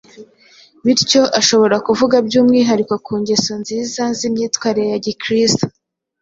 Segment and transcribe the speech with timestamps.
[0.85, 5.65] bityo ashobora kuvuga by’umwihariko ku ngeso nziza z’imyitwarire ya Gikristo